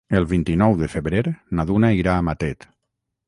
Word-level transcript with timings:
El 0.19 0.23
vint-i-nou 0.29 0.77
de 0.79 0.87
febrer 0.93 1.21
na 1.59 1.67
Duna 1.73 1.93
irà 1.99 2.17
a 2.17 2.23
Matet. 2.31 2.67